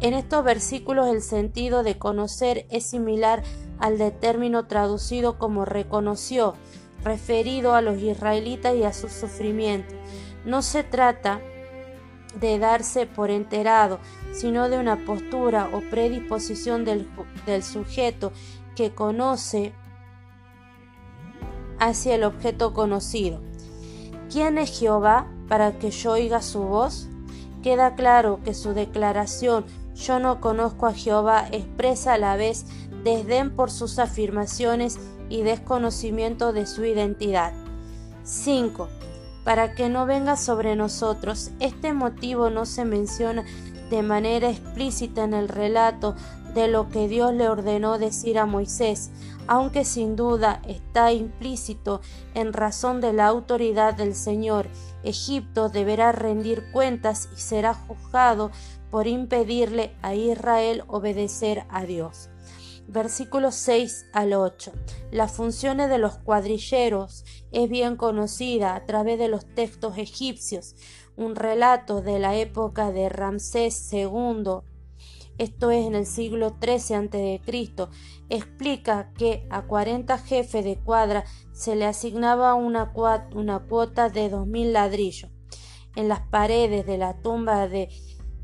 En 0.00 0.12
estos 0.12 0.44
versículos 0.44 1.08
el 1.08 1.22
sentido 1.22 1.82
de 1.82 1.98
conocer 1.98 2.66
es 2.68 2.84
similar 2.84 3.42
al 3.78 3.96
de 3.96 4.10
término 4.10 4.66
traducido 4.66 5.38
como 5.38 5.64
reconoció, 5.64 6.54
referido 7.04 7.74
a 7.74 7.82
los 7.82 7.98
israelitas 7.98 8.74
y 8.74 8.84
a 8.84 8.92
su 8.92 9.08
sufrimiento. 9.08 9.94
No 10.44 10.62
se 10.62 10.84
trata 10.84 11.40
de 12.38 12.58
darse 12.58 13.06
por 13.06 13.30
enterado, 13.30 13.98
sino 14.32 14.68
de 14.68 14.78
una 14.78 15.04
postura 15.04 15.70
o 15.72 15.80
predisposición 15.90 16.84
del, 16.84 17.08
del 17.46 17.62
sujeto 17.62 18.32
que 18.74 18.92
conoce 18.94 19.72
hacia 21.78 22.14
el 22.14 22.24
objeto 22.24 22.74
conocido. 22.74 23.40
¿Quién 24.30 24.58
es 24.58 24.78
Jehová 24.78 25.26
para 25.48 25.78
que 25.78 25.90
yo 25.90 26.12
oiga 26.12 26.42
su 26.42 26.60
voz? 26.60 27.08
Queda 27.62 27.94
claro 27.94 28.40
que 28.44 28.54
su 28.54 28.74
declaración 28.74 29.64
yo 29.96 30.18
no 30.18 30.40
conozco 30.40 30.86
a 30.86 30.92
Jehová 30.92 31.48
expresa 31.50 32.14
a 32.14 32.18
la 32.18 32.36
vez 32.36 32.66
desdén 33.06 33.54
por 33.54 33.70
sus 33.70 33.98
afirmaciones 33.98 34.98
y 35.30 35.42
desconocimiento 35.42 36.52
de 36.52 36.66
su 36.66 36.84
identidad. 36.84 37.54
5 38.24 38.88
para 39.46 39.76
que 39.76 39.88
no 39.88 40.06
venga 40.06 40.36
sobre 40.36 40.74
nosotros. 40.74 41.52
Este 41.60 41.92
motivo 41.92 42.50
no 42.50 42.66
se 42.66 42.84
menciona 42.84 43.44
de 43.90 44.02
manera 44.02 44.50
explícita 44.50 45.22
en 45.22 45.34
el 45.34 45.48
relato 45.48 46.16
de 46.52 46.66
lo 46.66 46.88
que 46.88 47.06
Dios 47.06 47.32
le 47.32 47.48
ordenó 47.48 47.96
decir 47.96 48.40
a 48.40 48.46
Moisés, 48.46 49.12
aunque 49.46 49.84
sin 49.84 50.16
duda 50.16 50.60
está 50.66 51.12
implícito 51.12 52.00
en 52.34 52.52
razón 52.52 53.00
de 53.00 53.12
la 53.12 53.28
autoridad 53.28 53.94
del 53.94 54.16
Señor. 54.16 54.66
Egipto 55.04 55.68
deberá 55.68 56.10
rendir 56.10 56.64
cuentas 56.72 57.28
y 57.36 57.40
será 57.40 57.72
juzgado 57.72 58.50
por 58.90 59.06
impedirle 59.06 59.94
a 60.02 60.16
Israel 60.16 60.82
obedecer 60.88 61.66
a 61.68 61.84
Dios 61.84 62.30
versículos 62.88 63.54
6 63.56 64.06
al 64.12 64.32
8. 64.32 64.72
Las 65.10 65.32
funciones 65.32 65.90
de 65.90 65.98
los 65.98 66.18
cuadrilleros 66.18 67.24
es 67.52 67.68
bien 67.68 67.96
conocida 67.96 68.74
a 68.74 68.86
través 68.86 69.18
de 69.18 69.28
los 69.28 69.46
textos 69.54 69.98
egipcios. 69.98 70.76
Un 71.16 71.36
relato 71.36 72.02
de 72.02 72.18
la 72.18 72.36
época 72.36 72.92
de 72.92 73.08
Ramsés 73.08 73.92
II 73.92 74.62
esto 75.38 75.70
es 75.70 75.86
en 75.86 75.94
el 75.94 76.06
siglo 76.06 76.56
XIII 76.62 76.96
a.C., 76.96 77.88
explica 78.30 79.12
que 79.12 79.46
a 79.50 79.62
40 79.66 80.16
jefes 80.18 80.64
de 80.64 80.76
cuadra 80.76 81.24
se 81.52 81.76
le 81.76 81.84
asignaba 81.84 82.54
una, 82.54 82.92
cuota 82.92 84.08
de 84.08 84.32
2.000 84.32 84.72
ladrillos. 84.72 85.30
En 85.94 86.08
las 86.08 86.20
paredes 86.20 86.86
de 86.86 86.96
la 86.96 87.20
tumba 87.20 87.68
de 87.68 87.88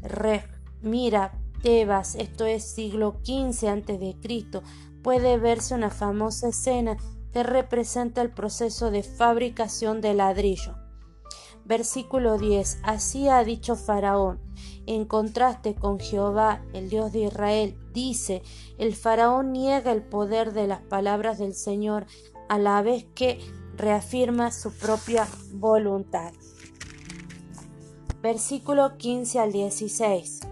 Remira 0.03 1.42
Tebas, 1.63 2.17
esto 2.17 2.45
es 2.45 2.65
siglo 2.65 3.21
XV 3.25 3.69
a.C., 3.69 4.63
puede 5.03 5.37
verse 5.39 5.75
una 5.75 5.91
famosa 5.91 6.49
escena 6.49 6.97
que 7.33 7.43
representa 7.43 8.21
el 8.21 8.31
proceso 8.31 8.91
de 8.91 9.03
fabricación 9.03 10.01
de 10.01 10.15
ladrillo. 10.15 10.75
Versículo 11.65 12.39
10. 12.39 12.81
Así 12.83 13.29
ha 13.29 13.43
dicho 13.45 13.77
Faraón. 13.77 14.41
En 14.87 15.05
contraste 15.05 15.77
con 15.77 16.01
Jehová, 16.01 16.65
el 16.73 16.91
Dios 16.91 17.13
de 17.13 17.21
Israel, 17.21 17.79
dice, 17.93 18.43
el 18.79 18.97
Faraón 18.97 19.53
niega 19.53 19.93
el 19.93 20.03
poder 20.03 20.53
de 20.53 20.67
las 20.67 20.81
palabras 20.81 21.39
del 21.39 21.55
Señor 21.55 22.07
a 22.49 22.59
la 22.59 22.83
vez 22.83 23.07
que 23.15 23.39
reafirma 23.77 24.51
su 24.51 24.73
propia 24.73 25.29
voluntad. 25.53 26.33
Versículo 28.21 28.99
15 28.99 29.39
al 29.39 29.53
16. 29.53 30.52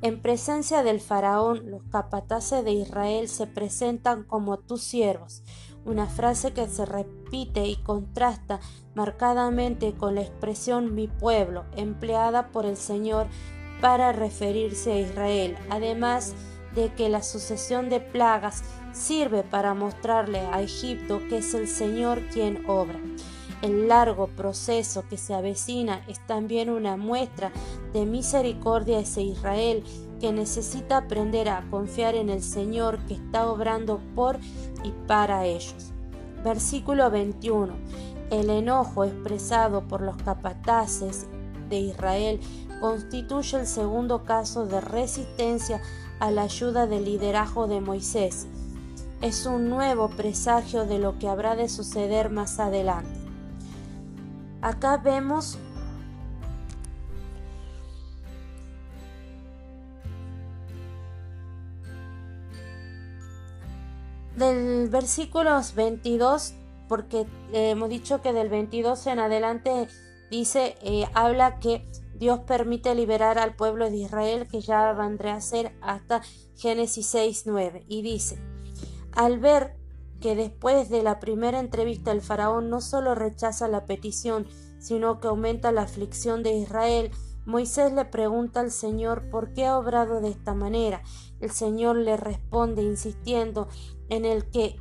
En 0.00 0.22
presencia 0.22 0.84
del 0.84 1.00
faraón, 1.00 1.70
los 1.70 1.82
capataces 1.90 2.64
de 2.64 2.70
Israel 2.70 3.28
se 3.28 3.48
presentan 3.48 4.22
como 4.22 4.58
tus 4.58 4.82
siervos, 4.82 5.42
una 5.84 6.06
frase 6.06 6.52
que 6.52 6.68
se 6.68 6.84
repite 6.86 7.66
y 7.66 7.76
contrasta 7.82 8.60
marcadamente 8.94 9.94
con 9.94 10.14
la 10.14 10.20
expresión 10.20 10.94
mi 10.94 11.08
pueblo, 11.08 11.64
empleada 11.76 12.52
por 12.52 12.64
el 12.64 12.76
Señor 12.76 13.26
para 13.80 14.12
referirse 14.12 14.92
a 14.92 15.00
Israel, 15.00 15.56
además 15.68 16.34
de 16.76 16.92
que 16.94 17.08
la 17.08 17.24
sucesión 17.24 17.88
de 17.88 17.98
plagas 17.98 18.62
sirve 18.92 19.42
para 19.42 19.74
mostrarle 19.74 20.40
a 20.40 20.62
Egipto 20.62 21.20
que 21.28 21.38
es 21.38 21.54
el 21.54 21.66
Señor 21.66 22.20
quien 22.28 22.64
obra. 22.68 23.00
El 23.60 23.88
largo 23.88 24.28
proceso 24.28 25.04
que 25.10 25.16
se 25.16 25.34
avecina 25.34 26.04
es 26.06 26.24
también 26.26 26.70
una 26.70 26.96
muestra 26.96 27.50
de 27.92 28.06
misericordia 28.06 29.00
hacia 29.00 29.22
Israel 29.22 29.82
que 30.20 30.32
necesita 30.32 30.98
aprender 30.98 31.48
a 31.48 31.68
confiar 31.70 32.14
en 32.14 32.28
el 32.28 32.42
Señor 32.42 32.98
que 33.06 33.14
está 33.14 33.50
obrando 33.50 34.00
por 34.14 34.38
y 34.84 34.92
para 35.08 35.44
ellos. 35.44 35.92
Versículo 36.44 37.10
21. 37.10 37.74
El 38.30 38.50
enojo 38.50 39.04
expresado 39.04 39.82
por 39.88 40.02
los 40.02 40.16
capataces 40.18 41.26
de 41.68 41.78
Israel 41.78 42.40
constituye 42.80 43.58
el 43.58 43.66
segundo 43.66 44.22
caso 44.22 44.66
de 44.66 44.80
resistencia 44.80 45.80
a 46.20 46.30
la 46.30 46.42
ayuda 46.42 46.86
del 46.86 47.04
liderazgo 47.04 47.66
de 47.66 47.80
Moisés. 47.80 48.46
Es 49.20 49.46
un 49.46 49.68
nuevo 49.68 50.10
presagio 50.10 50.84
de 50.84 51.00
lo 51.00 51.18
que 51.18 51.28
habrá 51.28 51.56
de 51.56 51.68
suceder 51.68 52.30
más 52.30 52.60
adelante. 52.60 53.17
Acá 54.60 54.96
vemos 54.96 55.58
del 64.36 64.88
versículos 64.88 65.74
22, 65.74 66.54
porque 66.88 67.26
hemos 67.52 67.88
dicho 67.88 68.20
que 68.22 68.32
del 68.32 68.48
22 68.48 69.06
en 69.06 69.18
adelante 69.20 69.88
dice, 70.30 70.76
eh, 70.82 71.06
habla 71.14 71.58
que 71.60 71.86
Dios 72.14 72.40
permite 72.40 72.94
liberar 72.94 73.38
al 73.38 73.54
pueblo 73.54 73.90
de 73.90 73.96
Israel, 73.96 74.48
que 74.50 74.60
ya 74.60 74.92
vendrá 74.92 75.34
a 75.34 75.40
ser 75.40 75.72
hasta 75.80 76.22
Génesis 76.56 77.06
6, 77.06 77.44
9. 77.46 77.84
Y 77.86 78.02
dice, 78.02 78.38
al 79.12 79.38
ver 79.38 79.77
que 80.20 80.34
después 80.34 80.88
de 80.88 81.02
la 81.02 81.20
primera 81.20 81.60
entrevista 81.60 82.12
el 82.12 82.22
faraón 82.22 82.70
no 82.70 82.80
solo 82.80 83.14
rechaza 83.14 83.68
la 83.68 83.86
petición, 83.86 84.46
sino 84.78 85.20
que 85.20 85.28
aumenta 85.28 85.72
la 85.72 85.82
aflicción 85.82 86.42
de 86.42 86.56
Israel, 86.56 87.10
Moisés 87.46 87.92
le 87.92 88.04
pregunta 88.04 88.60
al 88.60 88.70
Señor 88.70 89.30
por 89.30 89.54
qué 89.54 89.64
ha 89.64 89.78
obrado 89.78 90.20
de 90.20 90.28
esta 90.28 90.54
manera. 90.54 91.02
El 91.40 91.50
Señor 91.50 91.96
le 91.96 92.16
responde 92.16 92.82
insistiendo 92.82 93.68
en 94.10 94.24
el 94.24 94.50
que 94.50 94.76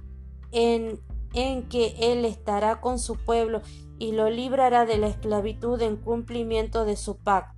en, 0.51 0.99
en 1.33 1.69
que 1.69 1.95
él 1.99 2.25
estará 2.25 2.81
con 2.81 2.99
su 2.99 3.15
pueblo 3.15 3.61
y 3.99 4.11
lo 4.11 4.29
librará 4.29 4.85
de 4.85 4.97
la 4.97 5.07
esclavitud 5.07 5.81
en 5.81 5.95
cumplimiento 5.97 6.83
de 6.83 6.97
su 6.97 7.17
pacto. 7.17 7.57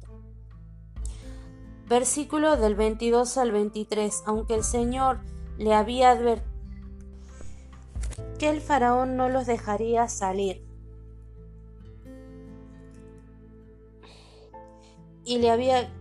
Versículo 1.88 2.56
del 2.56 2.76
22 2.76 3.38
al 3.40 3.52
23. 3.52 4.24
Aunque 4.28 4.54
el 4.54 4.64
Señor 4.64 5.22
le 5.58 5.74
había 5.74 6.12
advertido 6.12 6.59
que 8.40 8.50
el 8.50 8.62
faraón 8.62 9.18
no 9.18 9.30
los 9.30 9.46
dejaría 9.46 10.08
salir. 10.08 10.66
Y 15.24 15.38
le 15.38 15.52
había 15.52 15.94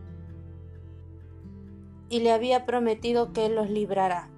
y 2.08 2.20
le 2.20 2.32
había 2.32 2.64
prometido 2.64 3.34
que 3.34 3.50
los 3.50 3.68
librará. 3.68 4.30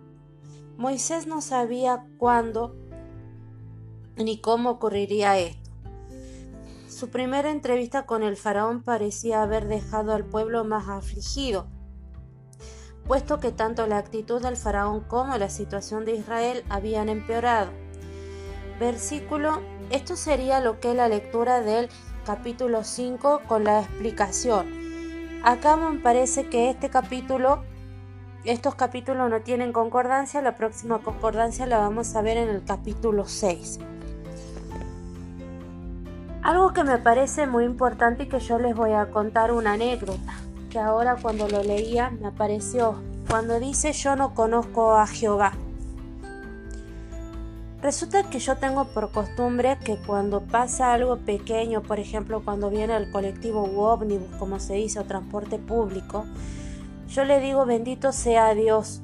Moisés 0.77 1.29
no 1.29 1.41
sabía 1.41 2.05
cuándo 2.19 2.75
ni 4.17 4.41
cómo 4.41 4.71
ocurriría 4.71 5.39
esto. 5.39 5.71
Su 6.89 7.11
primera 7.11 7.53
entrevista 7.53 8.07
con 8.07 8.25
el 8.25 8.37
faraón 8.37 8.83
parecía 8.83 9.43
haber 9.43 9.69
dejado 9.69 10.13
al 10.13 10.25
pueblo 10.25 10.65
más 10.65 10.89
afligido 10.89 11.69
puesto 13.11 13.41
que 13.41 13.51
tanto 13.51 13.89
la 13.89 13.99
actitud 13.99 14.41
del 14.41 14.57
faraón 14.57 15.01
como 15.01 15.37
la 15.37 15.49
situación 15.49 16.05
de 16.05 16.15
Israel 16.15 16.63
habían 16.69 17.09
empeorado. 17.09 17.73
Versículo, 18.81 19.61
esto 19.91 20.17
sería 20.17 20.59
lo 20.61 20.81
que 20.81 20.93
es 20.93 20.97
la 20.97 21.07
lectura 21.07 21.61
del 21.61 21.91
capítulo 22.25 22.83
5 22.83 23.43
con 23.47 23.65
la 23.65 23.81
explicación. 23.81 24.67
Acá 25.45 25.77
me 25.77 25.99
parece 25.99 26.49
que 26.49 26.71
este 26.71 26.89
capítulo, 26.89 27.63
estos 28.45 28.77
capítulos 28.77 29.29
no 29.29 29.43
tienen 29.43 29.75
concordancia, 29.75 30.41
la 30.41 30.57
próxima 30.57 31.01
concordancia 31.01 31.67
la 31.67 31.77
vamos 31.77 32.17
a 32.17 32.23
ver 32.23 32.39
en 32.39 32.49
el 32.49 32.65
capítulo 32.65 33.27
6. 33.27 33.81
Algo 36.43 36.73
que 36.73 36.83
me 36.83 36.97
parece 36.97 37.47
muy 37.47 37.65
importante 37.65 38.23
y 38.23 38.29
que 38.29 38.41
yo 38.41 38.59
les 38.59 38.75
voy 38.75 38.93
a 38.93 39.11
contar 39.11 39.53
una 39.53 39.75
anécdota 39.75 40.33
que 40.71 40.79
ahora 40.79 41.17
cuando 41.21 41.49
lo 41.49 41.63
leía 41.63 42.09
me 42.19 42.29
apareció 42.29 42.95
cuando 43.29 43.61
dice 43.61 43.93
yo 43.93 44.17
no 44.17 44.35
conozco 44.35 44.95
a 44.95 45.07
Jehová. 45.07 45.53
Resulta 47.83 48.29
que 48.29 48.39
yo 48.39 48.57
tengo 48.57 48.85
por 48.85 49.11
costumbre 49.11 49.79
que 49.83 49.97
cuando 49.97 50.43
pasa 50.43 50.93
algo 50.93 51.17
pequeño, 51.17 51.83
por 51.83 51.99
ejemplo 51.99 52.45
cuando 52.45 52.69
viene 52.69 52.95
el 52.95 53.11
colectivo 53.11 53.65
u 53.65 53.81
ómnibus, 53.81 54.37
como 54.37 54.61
se 54.61 54.75
dice, 54.75 55.01
o 55.01 55.05
transporte 55.05 55.59
público, 55.59 56.27
yo 57.09 57.25
le 57.25 57.41
digo 57.41 57.65
bendito 57.65 58.13
sea 58.13 58.55
Dios, 58.55 59.01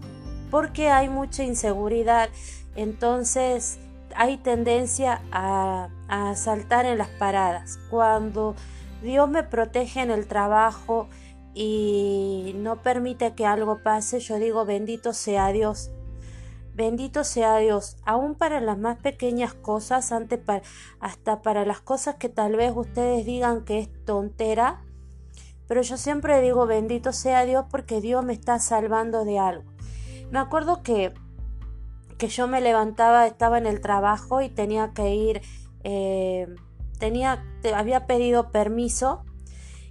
porque 0.50 0.90
hay 0.90 1.08
mucha 1.08 1.42
inseguridad, 1.42 2.28
entonces 2.74 3.78
hay 4.14 4.36
tendencia 4.36 5.22
a, 5.32 5.88
a 6.08 6.34
saltar 6.36 6.84
en 6.84 6.98
las 6.98 7.08
paradas. 7.08 7.78
Cuando 7.88 8.54
Dios 9.02 9.26
me 9.28 9.42
protege 9.42 10.02
en 10.02 10.10
el 10.10 10.26
trabajo, 10.26 11.08
y 11.58 12.52
no 12.56 12.82
permite 12.82 13.32
que 13.32 13.46
algo 13.46 13.82
pase, 13.82 14.20
yo 14.20 14.38
digo 14.38 14.66
bendito 14.66 15.14
sea 15.14 15.48
Dios. 15.52 15.90
Bendito 16.76 17.24
sea 17.24 17.56
Dios, 17.56 17.96
aún 18.04 18.34
para 18.34 18.60
las 18.60 18.76
más 18.76 18.98
pequeñas 18.98 19.54
cosas, 19.54 20.12
hasta 21.00 21.40
para 21.40 21.64
las 21.64 21.80
cosas 21.80 22.16
que 22.16 22.28
tal 22.28 22.54
vez 22.56 22.70
ustedes 22.76 23.24
digan 23.24 23.64
que 23.64 23.78
es 23.78 24.04
tontera, 24.04 24.84
pero 25.66 25.80
yo 25.80 25.96
siempre 25.96 26.42
digo 26.42 26.66
bendito 26.66 27.14
sea 27.14 27.46
Dios 27.46 27.64
porque 27.70 28.02
Dios 28.02 28.22
me 28.26 28.34
está 28.34 28.58
salvando 28.58 29.24
de 29.24 29.38
algo. 29.38 29.64
Me 30.30 30.38
acuerdo 30.38 30.82
que, 30.82 31.14
que 32.18 32.28
yo 32.28 32.46
me 32.46 32.60
levantaba, 32.60 33.26
estaba 33.26 33.56
en 33.56 33.64
el 33.64 33.80
trabajo 33.80 34.42
y 34.42 34.50
tenía 34.50 34.92
que 34.92 35.14
ir, 35.14 35.40
eh, 35.82 36.46
tenía, 36.98 37.42
había 37.74 38.06
pedido 38.06 38.50
permiso 38.50 39.24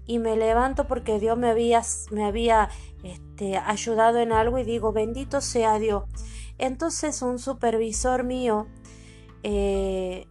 y 0.06 0.20
me 0.20 0.36
levanto 0.36 0.88
porque 0.88 1.20
Dios 1.20 1.36
me 1.36 1.50
había, 1.50 1.82
me 2.12 2.26
había 2.26 2.70
este, 3.02 3.58
ayudado 3.58 4.20
en 4.20 4.32
algo 4.32 4.60
y 4.60 4.64
digo, 4.64 4.92
bendito 4.92 5.42
sea 5.42 5.80
Dios. 5.80 6.04
Entonces 6.58 7.22
un 7.22 7.40
supervisor 7.40 8.24
mío 8.24 8.68
eh, 9.44 10.28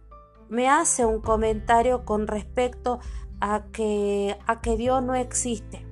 me 0.49 0.69
hace 0.69 1.05
un 1.05 1.21
comentario 1.21 2.05
con 2.05 2.27
respecto 2.27 2.99
a 3.39 3.65
que, 3.71 4.37
a 4.47 4.61
que 4.61 4.77
Dios 4.77 5.03
no 5.03 5.15
existe. 5.15 5.85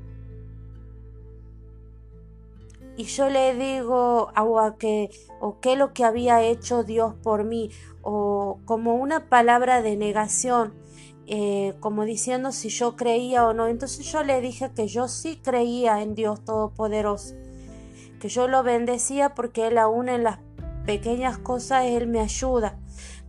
Y 2.95 3.05
yo 3.05 3.27
le 3.29 3.55
digo 3.55 4.31
a 4.35 4.75
que, 4.77 5.09
o 5.39 5.59
qué 5.59 5.73
es 5.73 5.79
lo 5.79 5.93
que 5.93 6.03
había 6.03 6.43
hecho 6.43 6.83
Dios 6.83 7.15
por 7.23 7.43
mí, 7.43 7.71
o 8.03 8.59
como 8.65 8.93
una 8.95 9.29
palabra 9.29 9.81
de 9.81 9.97
negación 9.97 10.83
eh, 11.25 11.73
como 11.79 12.03
diciendo 12.03 12.51
si 12.51 12.67
yo 12.69 12.95
creía 12.95 13.47
o 13.47 13.53
no. 13.53 13.67
Entonces 13.67 14.11
yo 14.11 14.23
le 14.23 14.41
dije 14.41 14.71
que 14.75 14.87
yo 14.87 15.07
sí 15.07 15.39
creía 15.41 16.01
en 16.01 16.15
Dios 16.15 16.43
Todopoderoso, 16.43 17.35
que 18.23 18.29
yo 18.29 18.47
lo 18.47 18.63
bendecía 18.63 19.35
porque 19.35 19.67
Él 19.67 19.77
aún 19.77 20.07
en 20.07 20.23
las 20.23 20.39
pequeñas 20.85 21.37
cosas 21.37 21.87
Él 21.87 22.07
me 22.07 22.21
ayuda. 22.21 22.77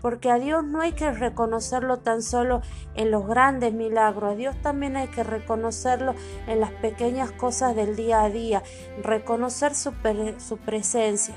Porque 0.01 0.31
a 0.31 0.39
Dios 0.39 0.63
no 0.63 0.83
hay 0.83 0.93
que 0.93 1.11
reconocerlo 1.11 1.97
tan 1.97 2.23
solo 2.23 2.63
en 2.95 3.11
los 3.11 3.27
grandes 3.27 3.75
milagros, 3.75 4.35
a 4.35 4.37
Dios 4.37 4.55
también 4.63 4.95
hay 4.97 5.09
que 5.09 5.25
reconocerlo 5.25 6.15
en 6.47 6.61
las 6.61 6.71
pequeñas 6.71 7.33
cosas 7.33 7.75
del 7.75 7.97
día 7.97 8.23
a 8.23 8.31
día, 8.31 8.63
reconocer 9.03 9.75
su, 9.75 9.93
su 10.39 10.59
presencia. 10.59 11.35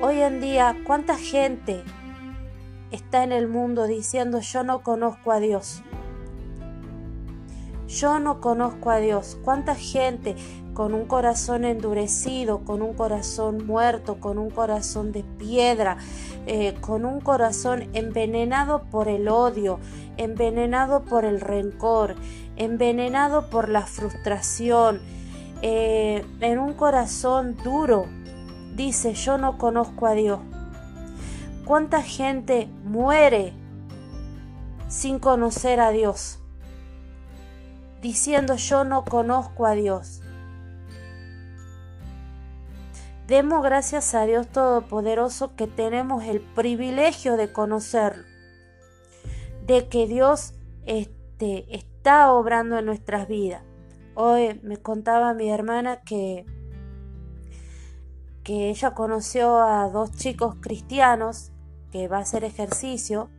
Hoy 0.00 0.22
en 0.22 0.40
día, 0.40 0.74
¿cuánta 0.86 1.18
gente 1.18 1.82
está 2.90 3.22
en 3.22 3.32
el 3.32 3.48
mundo 3.48 3.86
diciendo 3.86 4.40
yo 4.40 4.64
no 4.64 4.82
conozco 4.82 5.30
a 5.30 5.40
Dios? 5.40 5.82
Yo 7.92 8.18
no 8.18 8.40
conozco 8.40 8.90
a 8.90 8.98
Dios. 8.98 9.36
¿Cuánta 9.44 9.74
gente 9.74 10.34
con 10.72 10.94
un 10.94 11.04
corazón 11.04 11.66
endurecido, 11.66 12.64
con 12.64 12.80
un 12.80 12.94
corazón 12.94 13.66
muerto, 13.66 14.18
con 14.18 14.38
un 14.38 14.48
corazón 14.48 15.12
de 15.12 15.22
piedra, 15.22 15.98
eh, 16.46 16.74
con 16.80 17.04
un 17.04 17.20
corazón 17.20 17.90
envenenado 17.92 18.84
por 18.84 19.08
el 19.08 19.28
odio, 19.28 19.78
envenenado 20.16 21.02
por 21.02 21.26
el 21.26 21.42
rencor, 21.42 22.14
envenenado 22.56 23.50
por 23.50 23.68
la 23.68 23.82
frustración, 23.82 25.02
eh, 25.60 26.24
en 26.40 26.58
un 26.58 26.72
corazón 26.72 27.58
duro, 27.62 28.06
dice, 28.74 29.12
yo 29.12 29.36
no 29.36 29.58
conozco 29.58 30.06
a 30.06 30.14
Dios. 30.14 30.40
¿Cuánta 31.66 32.02
gente 32.02 32.70
muere 32.84 33.52
sin 34.88 35.18
conocer 35.18 35.78
a 35.78 35.90
Dios? 35.90 36.41
Diciendo, 38.02 38.56
yo 38.56 38.82
no 38.82 39.04
conozco 39.04 39.64
a 39.64 39.72
Dios. 39.72 40.22
Demos 43.28 43.62
gracias 43.62 44.14
a 44.16 44.26
Dios 44.26 44.48
Todopoderoso 44.48 45.54
que 45.54 45.68
tenemos 45.68 46.24
el 46.24 46.40
privilegio 46.40 47.36
de 47.36 47.52
conocerlo, 47.52 48.24
de 49.66 49.88
que 49.88 50.08
Dios 50.08 50.54
este, 50.84 51.64
está 51.74 52.32
obrando 52.32 52.76
en 52.76 52.86
nuestras 52.86 53.28
vidas. 53.28 53.62
Hoy 54.16 54.58
me 54.64 54.78
contaba 54.78 55.32
mi 55.32 55.48
hermana 55.48 56.00
que, 56.02 56.44
que 58.42 58.68
ella 58.68 58.94
conoció 58.94 59.60
a 59.62 59.88
dos 59.88 60.10
chicos 60.10 60.56
cristianos 60.60 61.52
que 61.92 62.08
va 62.08 62.18
a 62.18 62.22
hacer 62.22 62.42
ejercicio, 62.42 63.30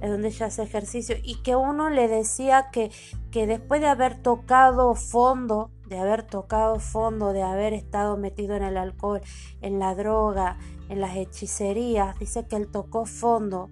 es 0.00 0.10
donde 0.10 0.28
ella 0.28 0.46
hace 0.46 0.62
ejercicio, 0.62 1.16
y 1.22 1.42
que 1.42 1.56
uno 1.56 1.90
le 1.90 2.08
decía 2.08 2.68
que, 2.72 2.90
que 3.30 3.46
después 3.46 3.80
de 3.80 3.88
haber 3.88 4.22
tocado 4.22 4.94
fondo, 4.94 5.70
de 5.86 5.98
haber 5.98 6.22
tocado 6.22 6.78
fondo, 6.80 7.32
de 7.32 7.42
haber 7.42 7.72
estado 7.72 8.16
metido 8.16 8.56
en 8.56 8.62
el 8.62 8.76
alcohol, 8.76 9.20
en 9.60 9.78
la 9.78 9.94
droga, 9.94 10.58
en 10.88 11.00
las 11.00 11.16
hechicerías. 11.16 12.18
Dice 12.18 12.46
que 12.46 12.56
él 12.56 12.68
tocó 12.68 13.06
fondo. 13.06 13.70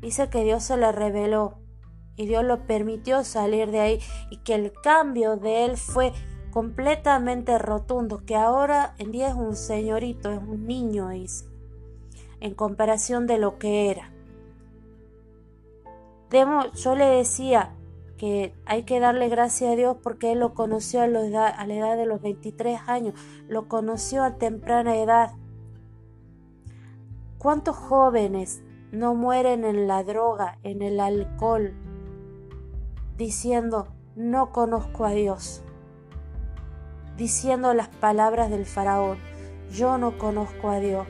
Dice 0.00 0.28
que 0.28 0.44
Dios 0.44 0.64
se 0.64 0.76
le 0.76 0.92
reveló 0.92 1.58
y 2.16 2.26
Dios 2.26 2.44
lo 2.44 2.66
permitió 2.66 3.24
salir 3.24 3.70
de 3.70 3.80
ahí 3.80 4.00
y 4.30 4.38
que 4.38 4.54
el 4.54 4.72
cambio 4.72 5.36
de 5.36 5.64
él 5.64 5.76
fue 5.76 6.12
completamente 6.50 7.58
rotundo, 7.58 8.24
que 8.24 8.34
ahora 8.34 8.94
en 8.98 9.12
día 9.12 9.28
es 9.28 9.34
un 9.34 9.54
señorito, 9.54 10.30
es 10.30 10.38
un 10.38 10.66
niño, 10.66 11.10
dice, 11.10 11.44
en 12.40 12.54
comparación 12.54 13.26
de 13.26 13.38
lo 13.38 13.58
que 13.58 13.90
era. 13.90 14.12
Yo 16.30 16.94
le 16.94 17.06
decía, 17.06 17.74
que 18.18 18.52
hay 18.66 18.82
que 18.82 19.00
darle 19.00 19.28
gracias 19.28 19.72
a 19.72 19.76
Dios 19.76 19.96
porque 20.02 20.32
Él 20.32 20.40
lo 20.40 20.52
conoció 20.52 21.00
a, 21.00 21.06
la 21.06 21.24
edad 21.24 21.96
de 21.96 22.04
los 22.04 22.20
23 22.20 22.80
años, 22.86 23.14
lo 23.48 23.68
conoció 23.68 24.24
a 24.24 24.34
temprana 24.34 24.96
edad. 24.96 25.32
¿Cuántos 27.38 27.76
jóvenes 27.76 28.62
no 28.90 29.14
mueren 29.14 29.64
en 29.64 29.86
la 29.86 30.02
droga, 30.02 30.58
en 30.64 30.82
el 30.82 31.00
alcohol, 31.00 31.72
diciendo, 33.16 33.88
no 34.16 34.52
conozco 34.52 35.06
a 35.06 35.12
Dios? 35.12 35.62
Diciendo 37.16 37.72
las 37.72 37.88
palabras 37.88 38.50
del 38.50 38.66
faraón, 38.66 39.18
yo 39.70 39.96
no 39.96 40.18
conozco 40.18 40.68
a 40.68 40.80
Dios. 40.80 41.06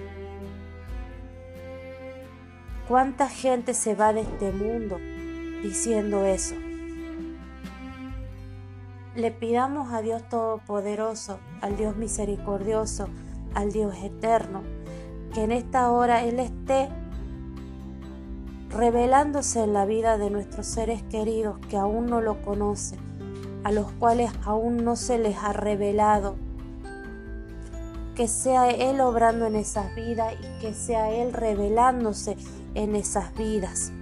¿Cuánta 2.89 3.29
gente 3.29 3.75
se 3.75 3.95
va 3.95 4.13
de 4.13 4.23
este 4.23 4.51
mundo 4.51 4.99
diciendo 5.63 6.25
eso? 6.25 6.55
le 9.19 9.33
pidamos 9.33 9.93
a 9.93 10.01
Dios 10.01 10.23
Todopoderoso, 10.29 11.41
al 11.61 11.77
Dios 11.77 11.97
misericordioso, 11.97 13.09
al 13.53 13.73
Dios 13.73 13.97
eterno, 14.05 14.63
que 15.35 15.43
en 15.43 15.51
esta 15.51 15.91
hora 15.91 16.23
Él 16.23 16.39
esté 16.39 16.89
revelándose 18.71 19.65
en 19.65 19.73
la 19.73 19.87
vida 19.87 20.19
de 20.19 20.31
nuestros 20.31 20.67
seres 20.67 21.03
queridos 21.03 21.59
que 21.69 21.77
aún 21.77 22.07
no 22.07 22.21
lo 22.21 22.41
conocen, 22.43 23.01
a 23.65 23.73
los 23.73 23.91
cuales 23.93 24.31
aún 24.45 24.85
no 24.85 24.95
se 24.95 25.19
les 25.19 25.37
ha 25.39 25.53
revelado. 25.53 26.37
Que 28.15 28.29
sea 28.29 28.71
Él 28.71 29.01
obrando 29.01 29.47
en 29.47 29.57
esas 29.57 29.97
vidas 29.97 30.35
y 30.35 30.61
que 30.61 30.75
sea 30.75 31.11
Él 31.11 31.33
revelándose 31.33 32.37
en 32.75 32.97
esas 32.97 33.35
vidas. 33.35 33.93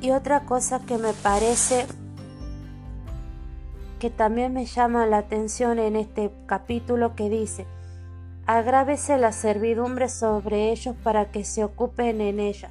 Y 0.00 0.12
otra 0.12 0.44
cosa 0.44 0.80
que 0.80 0.96
me 0.98 1.12
parece 1.12 1.86
que 3.98 4.10
también 4.10 4.52
me 4.52 4.64
llama 4.64 5.06
la 5.06 5.18
atención 5.18 5.78
en 5.78 5.96
este 5.96 6.30
capítulo 6.46 7.16
que 7.16 7.28
dice, 7.28 7.66
agrávese 8.46 9.18
la 9.18 9.32
servidumbre 9.32 10.08
sobre 10.08 10.70
ellos 10.70 10.94
para 11.02 11.30
que 11.30 11.44
se 11.44 11.64
ocupen 11.64 12.20
en 12.20 12.38
ella. 12.38 12.70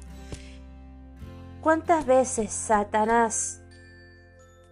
¿Cuántas 1.60 2.06
veces 2.06 2.50
Satanás, 2.50 3.60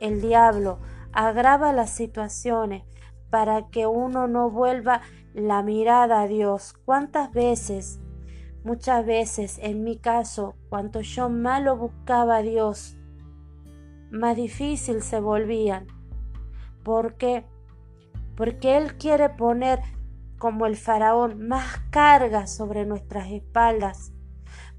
el 0.01 0.23
diablo, 0.23 0.79
agrava 1.13 1.73
las 1.73 1.91
situaciones 1.91 2.85
para 3.29 3.69
que 3.69 3.87
uno 3.87 4.29
no 4.29 4.51
vuelva 4.51 5.03
la 5.37 5.63
mirada 5.63 6.23
a 6.23 6.27
Dios? 6.27 6.75
¿Cuántas 6.85 7.33
veces 7.33 8.01
Muchas 8.67 9.07
veces, 9.07 9.61
en 9.63 9.85
mi 9.85 9.97
caso, 9.97 10.57
cuanto 10.69 11.01
yo 11.01 11.29
más 11.29 11.63
lo 11.63 11.77
buscaba 11.77 12.39
a 12.39 12.43
Dios, 12.43 12.97
más 14.11 14.35
difícil 14.35 15.03
se 15.03 15.21
volvían. 15.21 15.87
¿Por 16.83 17.15
qué? 17.15 17.45
Porque 18.37 18.77
Él 18.77 18.97
quiere 18.97 19.29
poner, 19.29 19.79
como 20.41 20.67
el 20.67 20.75
faraón, 20.75 21.47
más 21.47 21.79
carga 21.91 22.49
sobre 22.49 22.87
nuestras 22.87 23.31
espaldas 23.31 24.13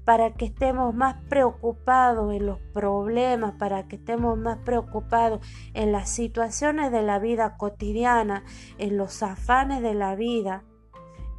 para 0.08 0.32
que 0.32 0.46
estemos 0.46 0.94
más 0.94 1.16
preocupados 1.28 2.32
en 2.32 2.46
los 2.46 2.58
problemas, 2.72 3.56
para 3.58 3.88
que 3.88 3.96
estemos 3.96 4.38
más 4.38 4.56
preocupados 4.64 5.46
en 5.74 5.92
las 5.92 6.08
situaciones 6.08 6.90
de 6.90 7.02
la 7.02 7.18
vida 7.18 7.58
cotidiana, 7.58 8.42
en 8.78 8.96
los 8.96 9.22
afanes 9.22 9.82
de 9.82 9.92
la 9.92 10.14
vida, 10.14 10.64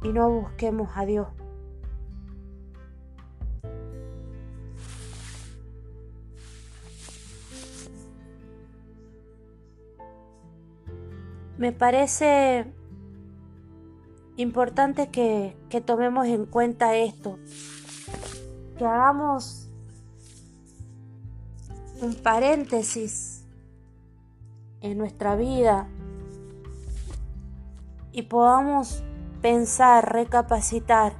y 0.04 0.10
no 0.10 0.30
busquemos 0.30 0.88
a 0.94 1.04
Dios. 1.04 1.26
Me 11.58 11.72
parece 11.72 12.72
importante 14.36 15.10
que, 15.10 15.56
tomemos 15.84 16.28
en 16.28 16.46
cuenta 16.46 16.96
esto, 16.96 17.36
que 18.80 18.86
hagamos 18.86 19.68
un 22.00 22.14
paréntesis 22.14 23.44
en 24.80 24.96
nuestra 24.96 25.36
vida 25.36 25.86
y 28.10 28.22
podamos 28.22 29.02
pensar, 29.42 30.10
recapacitar 30.10 31.12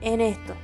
en 0.00 0.22
esto. 0.22 0.54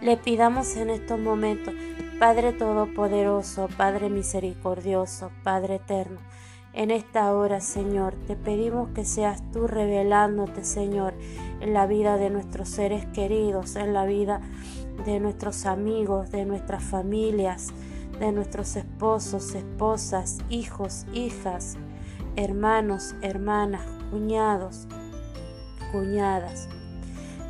Le 0.00 0.16
pidamos 0.16 0.74
en 0.74 0.90
estos 0.90 1.20
momentos 1.20 1.72
Padre 2.18 2.52
Todopoderoso, 2.52 3.68
Padre 3.76 4.10
Misericordioso, 4.10 5.30
Padre 5.44 5.76
Eterno, 5.76 6.18
en 6.74 6.90
esta 6.90 7.34
hora, 7.34 7.60
Señor, 7.60 8.14
te 8.26 8.34
pedimos 8.34 8.88
que 8.90 9.04
seas 9.04 9.42
tú 9.52 9.66
revelándote, 9.66 10.64
Señor, 10.64 11.12
en 11.60 11.74
la 11.74 11.86
vida 11.86 12.16
de 12.16 12.30
nuestros 12.30 12.68
seres 12.68 13.04
queridos, 13.06 13.76
en 13.76 13.92
la 13.92 14.06
vida 14.06 14.40
de 15.04 15.20
nuestros 15.20 15.66
amigos, 15.66 16.30
de 16.30 16.46
nuestras 16.46 16.82
familias, 16.82 17.68
de 18.18 18.32
nuestros 18.32 18.76
esposos, 18.76 19.54
esposas, 19.54 20.38
hijos, 20.48 21.06
hijas, 21.12 21.76
hermanos, 22.36 23.14
hermanas, 23.20 23.86
cuñados, 24.10 24.86
cuñadas. 25.92 26.68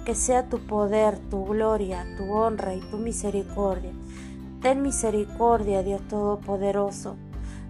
Que 0.04 0.16
sea 0.16 0.48
tu 0.48 0.58
poder, 0.66 1.16
tu 1.30 1.44
gloria, 1.44 2.04
tu 2.16 2.32
honra 2.32 2.74
y 2.74 2.80
tu 2.80 2.96
misericordia. 2.98 3.92
Ten 4.61 4.82
misericordia, 4.82 5.85
Dios 5.85 6.02
Todopoderoso. 6.08 7.16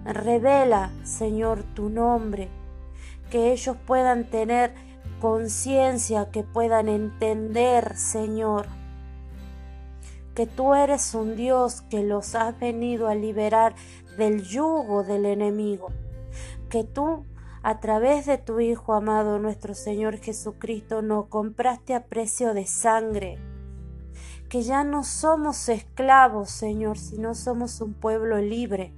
Revela, 0.05 0.91
Señor, 1.05 1.63
tu 1.75 1.89
nombre. 1.89 2.49
Que 3.31 3.53
ellos 3.53 3.77
puedan 3.87 4.29
tener 4.29 4.75
conciencia, 5.21 6.31
que 6.31 6.43
puedan 6.43 6.89
entender, 6.89 7.97
Señor, 7.97 8.67
que 10.35 10.47
tú 10.47 10.75
eres 10.75 11.15
un 11.15 11.37
Dios 11.37 11.83
que 11.83 12.03
los 12.03 12.35
has 12.35 12.59
venido 12.59 13.07
a 13.07 13.15
liberar 13.15 13.75
del 14.19 14.43
yugo 14.43 15.05
del 15.05 15.27
enemigo, 15.27 15.89
que 16.69 16.83
tú 16.83 17.25
a 17.63 17.79
través 17.79 18.27
de 18.27 18.39
tu 18.39 18.59
Hijo 18.59 18.95
amado 18.95 19.39
nuestro 19.39 19.75
Señor 19.75 20.19
Jesucristo 20.19 21.03
nos 21.03 21.27
compraste 21.27 21.95
a 21.95 22.07
precio 22.07 22.53
de 22.53 22.67
sangre, 22.67 23.39
que 24.49 24.63
ya 24.63 24.83
no 24.83 25.05
somos 25.05 25.69
esclavos, 25.69 26.51
Señor, 26.51 26.99
sino 26.99 27.37
somos 27.37 27.81
un 27.81 27.95
pueblo 27.95 28.39
libre 28.39 28.93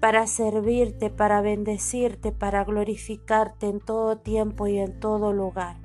para 0.00 0.26
servirte, 0.26 1.10
para 1.10 1.40
bendecirte, 1.40 2.32
para 2.32 2.64
glorificarte 2.64 3.68
en 3.68 3.80
todo 3.80 4.18
tiempo 4.18 4.66
y 4.66 4.78
en 4.78 5.00
todo 5.00 5.32
lugar. 5.32 5.76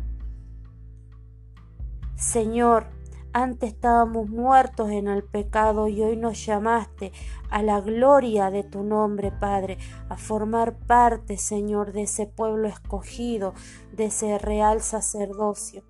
Señor, 2.16 2.88
antes 3.34 3.74
estábamos 3.74 4.30
muertos 4.30 4.90
en 4.92 5.08
el 5.08 5.24
pecado 5.24 5.88
y 5.88 6.02
hoy 6.02 6.18
nos 6.18 6.46
llamaste 6.46 7.14
a 7.50 7.64
la 7.64 7.80
gloria 7.80 8.52
de 8.52 8.64
tu 8.64 8.84
nombre, 8.84 9.32
Padre, 9.32 9.78
a 10.10 10.18
formar 10.18 10.78
parte, 10.78 11.38
Señor, 11.38 11.94
de 11.94 12.04
ese 12.04 12.28
pueblo 12.28 12.68
escogido, 12.68 13.54
de 13.94 14.06
ese 14.06 14.38
real 14.38 14.82
sacerdocio. 14.82 15.84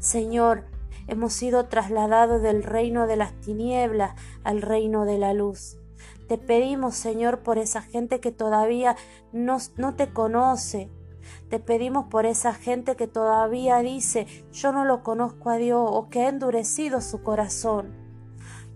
Señor, 0.00 0.64
hemos 1.06 1.32
sido 1.32 1.66
trasladados 1.66 2.42
del 2.42 2.64
reino 2.64 3.06
de 3.06 3.16
las 3.16 3.32
tinieblas 3.40 4.20
al 4.42 4.62
reino 4.62 5.04
de 5.04 5.18
la 5.18 5.32
luz. 5.32 5.78
Te 6.28 6.36
pedimos, 6.36 6.94
Señor, 6.94 7.40
por 7.40 7.56
esa 7.56 7.80
gente 7.80 8.20
que 8.20 8.32
todavía 8.32 8.96
no, 9.32 9.56
no 9.78 9.94
te 9.94 10.12
conoce, 10.12 10.90
te 11.48 11.58
pedimos 11.58 12.06
por 12.06 12.26
esa 12.26 12.52
gente 12.52 12.96
que 12.96 13.06
todavía 13.06 13.78
dice 13.78 14.26
yo 14.52 14.72
no 14.72 14.84
lo 14.84 15.02
conozco 15.02 15.48
a 15.50 15.56
Dios 15.56 15.88
o 15.90 16.08
que 16.10 16.20
ha 16.20 16.28
endurecido 16.28 17.00
su 17.00 17.22
corazón. 17.22 17.94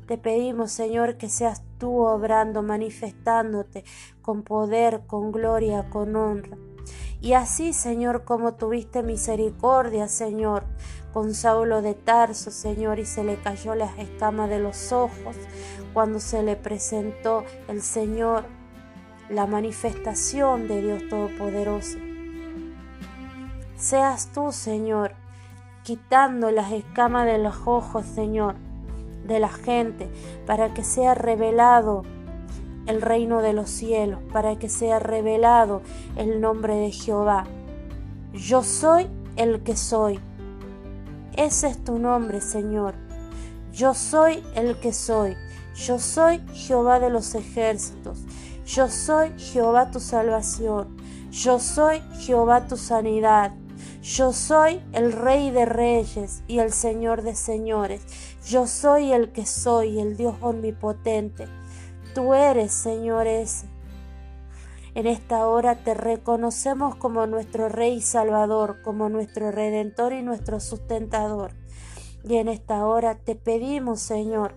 Te 0.07 0.17
pedimos, 0.17 0.73
Señor, 0.73 1.19
que 1.19 1.29
seas 1.29 1.63
tú 1.79 1.99
obrando, 1.99 2.63
manifestándote 2.63 3.85
con 4.23 4.43
poder, 4.43 5.03
con 5.07 5.31
gloria, 5.31 5.91
con 5.91 6.17
honra. 6.17 6.57
Y 7.21 7.35
así, 7.35 7.73
Señor, 7.73 8.25
como 8.25 8.55
tuviste 8.55 9.03
misericordia, 9.03 10.09
Señor, 10.09 10.65
con 11.13 11.35
Saulo 11.35 11.83
de 11.83 11.95
Tarso, 11.95 12.51
Señor, 12.51 12.99
y 12.99 13.05
se 13.05 13.23
le 13.23 13.37
cayó 13.37 13.75
las 13.75 13.97
escamas 13.99 14.51
de 14.51 14.59
los 14.59 14.93
ojos 14.93 15.37
cuando 15.93 16.21
se 16.21 16.43
le 16.43 16.57
presentó 16.57 17.45
el 17.69 17.83
Señor, 17.83 18.45
la 19.29 19.47
manifestación 19.47 20.69
de 20.69 20.83
Dios 20.83 21.03
Todopoderoso. 21.09 21.99
Seas 23.77 24.29
tú, 24.33 24.53
Señor, 24.53 25.13
quitando 25.83 26.51
las 26.51 26.73
escamas 26.73 27.27
de 27.27 27.39
los 27.39 27.57
ojos, 27.65 28.07
Señor, 28.07 28.55
de 29.27 29.41
la 29.41 29.49
gente, 29.49 30.09
para 30.47 30.75
que 30.75 30.85
sea 30.85 31.15
revelado 31.15 32.03
el 32.87 33.01
reino 33.01 33.43
de 33.43 33.53
los 33.53 33.71
cielos, 33.71 34.21
para 34.33 34.57
que 34.57 34.69
sea 34.69 34.99
revelado 34.99 35.83
el 36.17 36.41
nombre 36.41 36.75
de 36.77 36.91
Jehová. 36.91 37.45
Yo 38.33 38.63
soy 38.63 39.09
el 39.37 39.63
que 39.63 39.77
soy. 39.77 40.21
Ese 41.37 41.69
es 41.69 41.83
tu 41.83 41.99
nombre, 41.99 42.41
Señor. 42.41 42.95
Yo 43.73 43.95
soy 43.95 44.43
el 44.55 44.79
que 44.79 44.93
soy. 44.93 45.35
Yo 45.75 45.99
soy 45.99 46.41
Jehová 46.53 47.01
de 47.01 47.11
los 47.11 47.35
ejércitos. 47.35 48.19
Yo 48.67 48.89
soy 48.89 49.33
Jehová 49.39 49.91
tu 49.91 50.01
salvación. 50.01 50.97
Yo 51.31 51.59
soy 51.59 52.03
Jehová 52.21 52.67
tu 52.67 52.77
sanidad. 52.77 53.53
Yo 54.03 54.33
soy 54.33 54.83
el 54.93 55.13
Rey 55.13 55.51
de 55.51 55.65
Reyes 55.65 56.43
y 56.47 56.59
el 56.59 56.73
Señor 56.73 57.23
de 57.23 57.35
Señores. 57.35 58.03
Yo 58.47 58.67
soy 58.67 59.13
el 59.13 59.33
que 59.33 59.47
soy, 59.47 60.01
el 60.01 60.17
Dios 60.17 60.35
omnipotente. 60.41 61.47
Tú 62.15 62.35
eres, 62.35 62.73
Señor, 62.73 63.27
ese. 63.27 63.67
En 64.95 65.07
esta 65.07 65.47
hora 65.47 65.77
te 65.77 65.95
reconocemos 65.95 66.97
como 66.97 67.27
nuestro 67.27 67.71
Rey 67.71 68.03
Salvador, 68.03 68.83
como 68.83 69.09
nuestro 69.09 69.51
Redentor 69.51 70.13
y 70.13 70.23
nuestro 70.23 70.61
sustentador. 70.61 71.53
Y 72.25 72.37
en 72.37 72.49
esta 72.49 72.85
hora 72.85 73.15
te 73.15 73.35
pedimos, 73.35 74.01
Señor, 74.01 74.55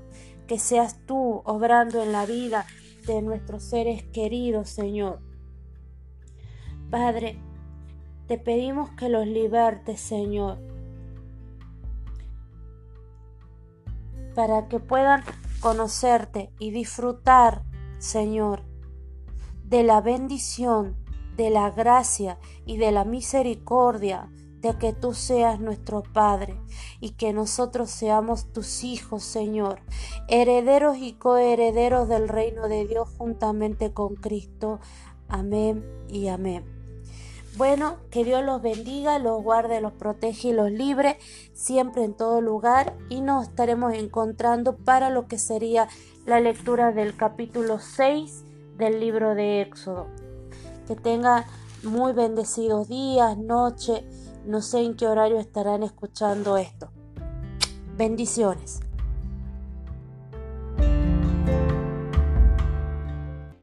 que 0.47 0.59
seas 0.59 0.99
tú 1.05 1.41
obrando 1.45 2.03
en 2.03 2.11
la 2.11 2.25
vida 2.25 2.65
de 3.05 3.21
nuestros 3.21 3.63
seres 3.63 4.03
queridos, 4.03 4.69
Señor. 4.69 5.19
Padre, 6.89 7.39
te 8.27 8.37
pedimos 8.37 8.89
que 8.91 9.09
los 9.09 9.27
libertes, 9.27 9.99
Señor, 9.99 10.59
para 14.33 14.67
que 14.67 14.79
puedan 14.79 15.23
conocerte 15.59 16.51
y 16.59 16.71
disfrutar, 16.71 17.63
Señor, 17.97 18.63
de 19.63 19.83
la 19.83 20.01
bendición, 20.01 20.95
de 21.35 21.49
la 21.49 21.71
gracia 21.71 22.37
y 22.65 22.77
de 22.77 22.91
la 22.91 23.03
misericordia 23.03 24.29
que 24.73 24.91
tú 24.93 25.13
seas 25.13 25.59
nuestro 25.59 26.03
Padre 26.03 26.59
y 26.99 27.11
que 27.11 27.31
nosotros 27.31 27.89
seamos 27.89 28.51
tus 28.51 28.83
hijos, 28.83 29.23
Señor, 29.23 29.79
herederos 30.27 30.97
y 30.97 31.13
coherederos 31.13 32.09
del 32.09 32.27
reino 32.27 32.67
de 32.67 32.85
Dios 32.85 33.07
juntamente 33.17 33.93
con 33.93 34.15
Cristo. 34.15 34.79
Amén 35.27 35.85
y 36.09 36.27
amén. 36.27 36.65
Bueno, 37.57 37.95
que 38.11 38.25
Dios 38.25 38.43
los 38.43 38.61
bendiga, 38.61 39.17
los 39.17 39.41
guarde, 39.41 39.79
los 39.79 39.93
protege 39.93 40.49
y 40.49 40.53
los 40.53 40.71
libre 40.71 41.17
siempre 41.53 42.03
en 42.03 42.13
todo 42.13 42.41
lugar 42.41 42.97
y 43.09 43.21
nos 43.21 43.47
estaremos 43.47 43.93
encontrando 43.93 44.75
para 44.75 45.09
lo 45.09 45.27
que 45.27 45.37
sería 45.37 45.87
la 46.25 46.41
lectura 46.41 46.91
del 46.91 47.15
capítulo 47.15 47.79
6 47.79 48.43
del 48.77 48.99
libro 48.99 49.35
de 49.35 49.61
Éxodo. 49.61 50.07
Que 50.85 50.97
tengan 50.97 51.45
muy 51.83 52.11
bendecidos 52.11 52.89
días, 52.89 53.37
noche, 53.37 54.05
no 54.45 54.61
sé 54.61 54.81
en 54.81 54.95
qué 54.95 55.07
horario 55.07 55.39
estarán 55.39 55.83
escuchando 55.83 56.57
esto. 56.57 56.91
Bendiciones. 57.97 58.81